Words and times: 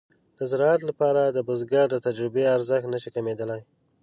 د 0.37 0.39
زراعت 0.51 0.81
لپاره 0.89 1.21
د 1.25 1.37
بزګر 1.47 1.87
د 1.91 1.97
تجربې 2.05 2.43
ارزښت 2.55 2.87
نشي 2.93 3.09
کمېدلای. 3.15 3.61